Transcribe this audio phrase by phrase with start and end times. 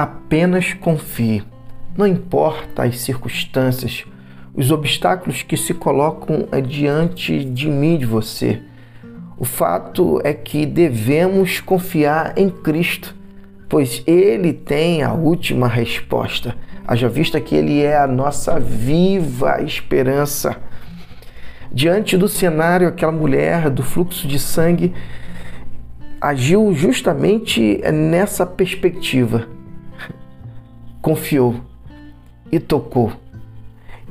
[0.00, 1.42] apenas confie.
[1.94, 4.06] Não importa as circunstâncias,
[4.54, 8.62] os obstáculos que se colocam diante de mim, de você.
[9.36, 13.14] O fato é que devemos confiar em Cristo,
[13.68, 16.56] pois Ele tem a última resposta.
[16.86, 20.56] Haja vista que Ele é a nossa viva esperança.
[21.70, 24.94] Diante do cenário, aquela mulher do fluxo de sangue
[26.18, 29.59] agiu justamente nessa perspectiva.
[31.02, 31.60] Confiou
[32.50, 33.12] e tocou.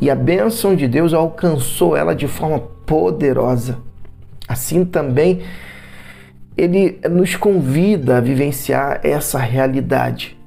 [0.01, 3.79] E a bênção de Deus alcançou ela de forma poderosa.
[4.47, 5.41] Assim também,
[6.57, 10.37] ele nos convida a vivenciar essa realidade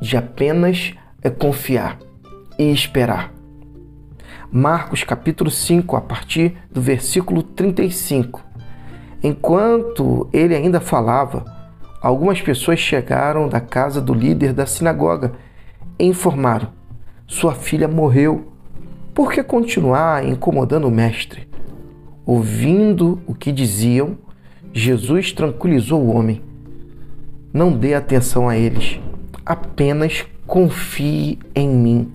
[0.00, 0.94] de apenas
[1.38, 1.98] confiar
[2.58, 3.32] e esperar.
[4.50, 8.42] Marcos capítulo 5, a partir do versículo 35.
[9.22, 11.44] Enquanto ele ainda falava,
[12.02, 15.32] algumas pessoas chegaram da casa do líder da sinagoga
[16.08, 16.68] informaram:
[17.26, 18.52] Sua filha morreu.
[19.14, 21.48] Por que continuar incomodando o mestre?
[22.24, 24.16] Ouvindo o que diziam,
[24.72, 26.42] Jesus tranquilizou o homem.
[27.52, 29.00] Não dê atenção a eles,
[29.44, 32.12] apenas confie em mim.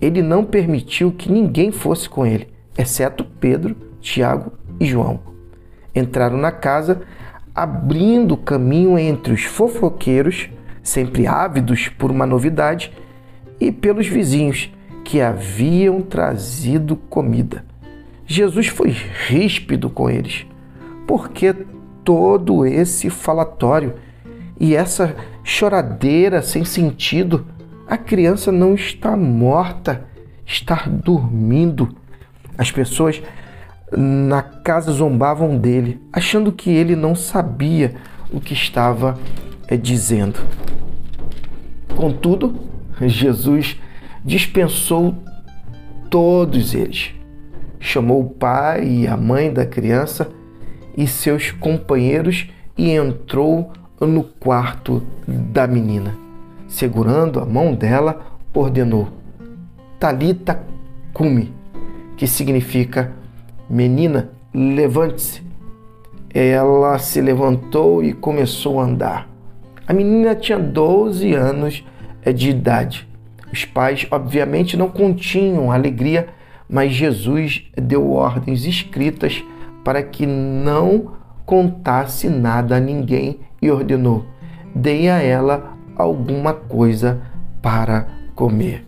[0.00, 5.18] Ele não permitiu que ninguém fosse com ele, exceto Pedro, Tiago e João.
[5.94, 7.02] Entraram na casa,
[7.52, 10.48] abrindo caminho entre os fofoqueiros,
[10.88, 12.92] sempre ávidos por uma novidade,
[13.60, 14.70] e pelos vizinhos
[15.04, 17.64] que haviam trazido comida.
[18.26, 18.94] Jesus foi
[19.26, 20.46] ríspido com eles.
[21.06, 21.54] Porque
[22.04, 23.94] todo esse falatório
[24.60, 27.46] e essa choradeira sem sentido?
[27.86, 30.04] A criança não está morta,
[30.44, 31.88] está dormindo.
[32.56, 33.22] As pessoas
[33.90, 37.94] na casa zombavam dele, achando que ele não sabia
[38.30, 39.18] o que estava
[39.66, 40.38] é, dizendo.
[41.96, 42.54] Contudo,
[43.00, 43.80] Jesus
[44.24, 45.14] dispensou
[46.10, 47.14] todos eles.
[47.80, 50.28] Chamou o pai e a mãe da criança
[50.96, 56.16] e seus companheiros e entrou no quarto da menina.
[56.66, 58.20] Segurando a mão dela,
[58.52, 59.08] ordenou:
[59.98, 60.62] Talita
[61.12, 61.52] cumi,
[62.16, 63.12] que significa
[63.68, 65.42] menina, levante-se.
[66.32, 69.27] Ela se levantou e começou a andar.
[69.88, 71.82] A menina tinha 12 anos
[72.34, 73.08] de idade.
[73.50, 76.28] Os pais, obviamente, não continham alegria,
[76.68, 79.42] mas Jesus deu ordens escritas
[79.82, 81.12] para que não
[81.46, 84.26] contasse nada a ninguém e ordenou:
[84.74, 87.22] dei a ela alguma coisa
[87.62, 88.86] para comer.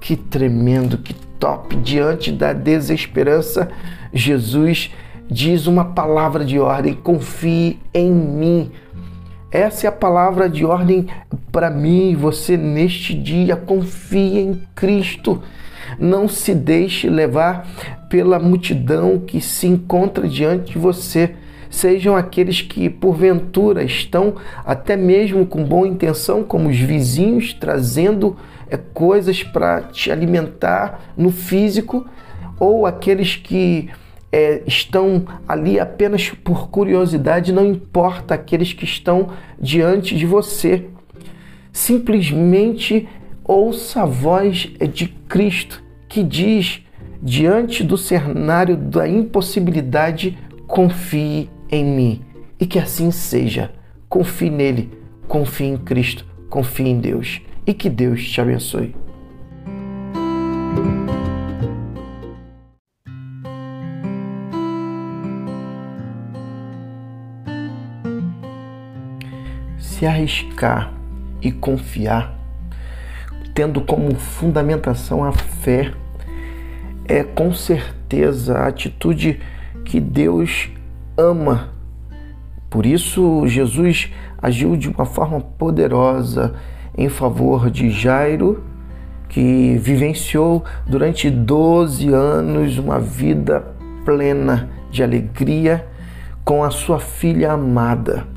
[0.00, 1.76] Que tremendo, que top!
[1.76, 3.70] Diante da desesperança,
[4.12, 4.90] Jesus
[5.30, 8.72] diz uma palavra de ordem: confie em mim.
[9.52, 11.08] Essa é a palavra de ordem
[11.50, 13.56] para mim e você neste dia.
[13.56, 15.42] Confie em Cristo.
[15.98, 17.66] Não se deixe levar
[18.08, 21.34] pela multidão que se encontra diante de você.
[21.68, 24.34] Sejam aqueles que, porventura, estão
[24.64, 28.36] até mesmo com boa intenção, como os vizinhos, trazendo
[28.68, 32.06] é, coisas para te alimentar no físico,
[32.58, 33.88] ou aqueles que
[34.32, 39.30] é, estão ali apenas por curiosidade, não importa aqueles que estão
[39.60, 40.86] diante de você.
[41.72, 43.08] Simplesmente
[43.44, 46.82] ouça a voz de Cristo que diz,
[47.22, 50.36] diante do cenário da impossibilidade,
[50.66, 52.20] confie em mim.
[52.58, 53.72] E que assim seja.
[54.08, 54.90] Confie nele,
[55.28, 57.40] confie em Cristo, confie em Deus.
[57.64, 58.94] E que Deus te abençoe.
[70.00, 70.94] Se arriscar
[71.42, 72.34] e confiar,
[73.52, 75.92] tendo como fundamentação a fé,
[77.06, 79.38] é com certeza a atitude
[79.84, 80.70] que Deus
[81.18, 81.68] ama.
[82.70, 84.10] Por isso, Jesus
[84.40, 86.54] agiu de uma forma poderosa
[86.96, 88.64] em favor de Jairo,
[89.28, 93.60] que vivenciou durante 12 anos uma vida
[94.02, 95.86] plena de alegria
[96.42, 98.29] com a sua filha amada.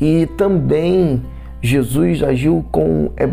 [0.00, 1.22] E também
[1.60, 3.28] Jesus agiu com é,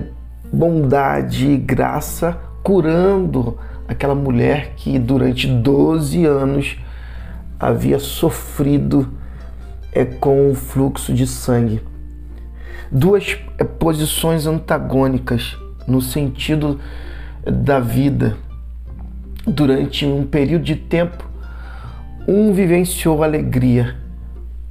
[0.51, 6.77] bondade e graça, curando aquela mulher que durante 12 anos
[7.57, 9.07] havia sofrido
[9.93, 11.81] é, com o fluxo de sangue.
[12.91, 16.79] Duas é, posições antagônicas no sentido
[17.45, 18.37] da vida.
[19.45, 21.25] Durante um período de tempo,
[22.27, 23.95] um vivenciou alegria,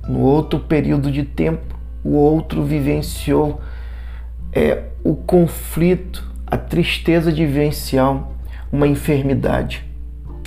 [0.06, 1.75] no outro período de tempo,
[2.06, 3.60] o outro vivenciou
[4.52, 8.24] é o conflito, a tristeza de vivenciar
[8.70, 9.84] uma enfermidade.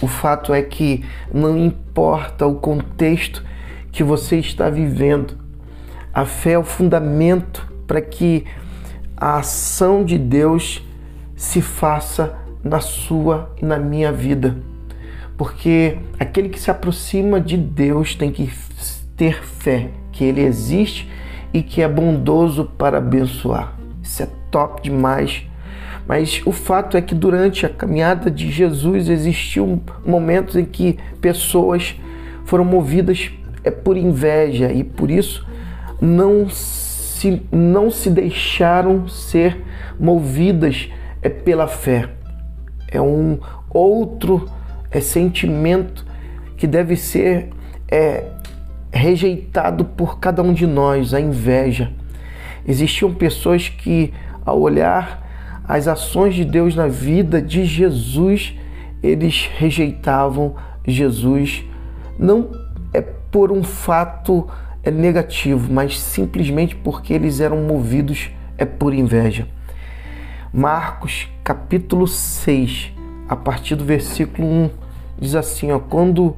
[0.02, 1.04] O fato é que
[1.34, 3.44] não importa o contexto
[3.92, 5.38] que você está vivendo,
[6.14, 8.46] a fé é o fundamento para que
[9.18, 10.82] a ação de Deus
[11.36, 14.56] se faça na sua e na minha vida.
[15.38, 18.50] Porque aquele que se aproxima de Deus tem que
[19.18, 21.10] ter fé que Ele existe
[21.54, 23.74] e que é bondoso para abençoar.
[24.02, 25.44] Isso é top demais.
[26.08, 31.96] Mas o fato é que durante a caminhada de Jesus existiu momentos em que pessoas
[32.46, 33.32] foram movidas
[33.64, 35.48] é, por inveja e por isso
[36.02, 39.64] não se, não se deixaram ser
[40.00, 40.90] movidas
[41.22, 42.10] é, pela fé.
[42.88, 43.38] É um
[43.70, 44.50] outro
[44.90, 46.06] é, sentimento
[46.58, 47.50] que deve ser
[47.88, 48.24] é,
[48.92, 51.92] rejeitado por cada um de nós, a inveja.
[52.68, 54.14] Existiam pessoas que,
[54.46, 55.28] ao olhar
[55.68, 58.56] as ações de Deus na vida de Jesus,
[59.04, 60.56] eles rejeitavam
[60.86, 61.64] Jesus,
[62.18, 62.50] não
[62.94, 64.48] é por um fato
[64.84, 69.48] é negativo, mas simplesmente porque eles eram movidos é por inveja.
[70.52, 72.92] Marcos capítulo 6,
[73.28, 74.70] a partir do versículo 1,
[75.20, 76.36] diz assim: ó, quando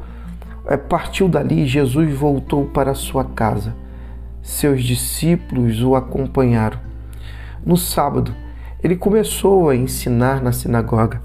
[0.77, 3.75] partiu dali, Jesus voltou para sua casa.
[4.41, 6.79] Seus discípulos o acompanharam.
[7.65, 8.33] No sábado,
[8.83, 11.21] ele começou a ensinar na sinagoga.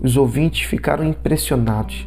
[0.00, 2.06] Os ouvintes ficaram impressionados.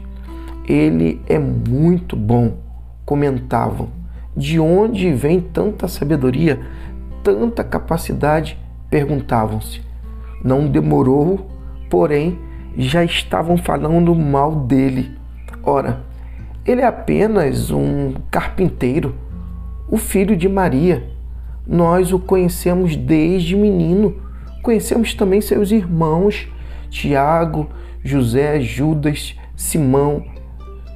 [0.68, 2.58] Ele é muito bom,
[3.06, 3.90] comentavam.
[4.36, 6.60] De onde vem tanta sabedoria,
[7.24, 8.58] tanta capacidade?
[8.90, 9.82] Perguntavam-se.
[10.44, 11.50] Não demorou,
[11.90, 12.40] porém,
[12.78, 15.12] já estavam falando mal dele.
[15.64, 16.02] Ora,
[16.66, 19.16] ele é apenas um carpinteiro,
[19.88, 21.08] o filho de Maria.
[21.68, 24.16] Nós o conhecemos desde menino.
[24.64, 26.48] Conhecemos também seus irmãos,
[26.90, 27.70] Tiago,
[28.04, 30.26] José, Judas, Simão,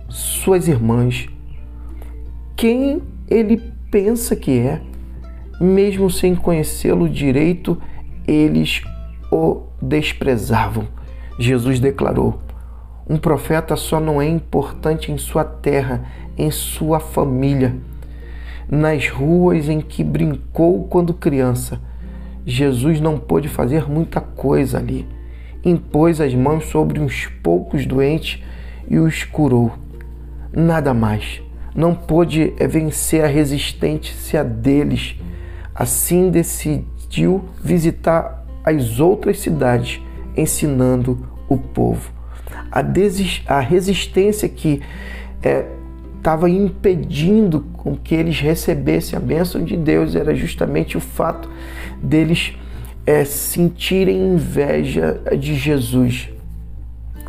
[0.10, 1.28] suas irmãs.
[2.56, 3.62] Quem ele
[3.92, 4.82] pensa que é?
[5.62, 7.80] Mesmo sem conhecê-lo direito,
[8.28, 8.82] eles
[9.32, 10.88] o desprezavam.
[11.38, 12.40] Jesus declarou:
[13.10, 16.06] Um profeta só não é importante em sua terra,
[16.38, 17.76] em sua família,
[18.70, 21.82] nas ruas em que brincou quando criança.
[22.46, 25.08] Jesus não pôde fazer muita coisa ali.
[25.66, 28.44] Impôs as mãos sobre uns poucos doentes
[28.88, 29.74] e os curou.
[30.54, 31.42] Nada mais.
[31.74, 35.16] Não pôde vencer a resistência deles.
[35.74, 40.00] Assim decidiu visitar as outras cidades,
[40.38, 42.19] ensinando o povo.
[42.72, 42.84] A,
[43.48, 44.82] a resistência que
[46.18, 51.50] estava é, impedindo com que eles recebessem a bênção de Deus era justamente o fato
[52.02, 52.54] deles
[53.06, 56.30] é, sentirem inveja de Jesus,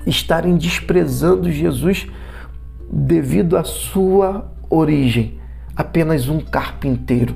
[0.07, 2.07] estarem desprezando Jesus
[2.93, 5.39] devido à sua origem,
[5.75, 7.35] apenas um carpinteiro.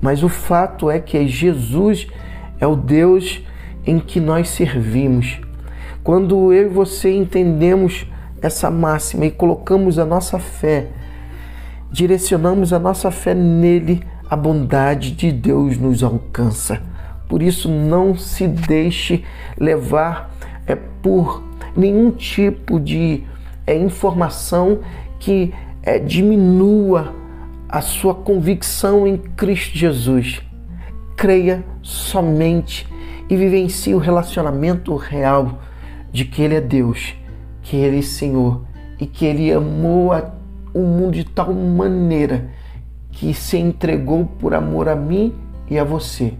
[0.00, 2.06] Mas o fato é que Jesus
[2.58, 3.40] é o Deus
[3.86, 5.40] em que nós servimos.
[6.06, 8.06] Quando eu e você entendemos
[8.40, 10.86] essa máxima e colocamos a nossa fé,
[11.90, 16.80] direcionamos a nossa fé nele, a bondade de Deus nos alcança.
[17.28, 19.24] Por isso, não se deixe
[19.58, 20.30] levar
[20.64, 21.42] é, por
[21.76, 23.24] nenhum tipo de
[23.66, 24.78] é, informação
[25.18, 27.12] que é, diminua
[27.68, 30.40] a sua convicção em Cristo Jesus
[31.16, 32.86] creia somente
[33.28, 35.66] e vivencie o relacionamento real
[36.16, 37.14] de que Ele é Deus,
[37.60, 38.64] que Ele é Senhor
[38.98, 40.12] e que Ele amou
[40.72, 42.48] o mundo de tal maneira
[43.12, 45.34] que se entregou por amor a mim
[45.68, 46.32] e a você,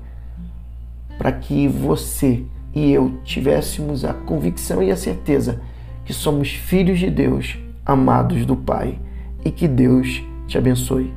[1.19, 2.43] para que você
[2.75, 5.61] e eu tivéssemos a convicção e a certeza
[6.07, 8.99] que somos filhos de Deus, amados do Pai,
[9.45, 11.13] e que Deus te abençoe.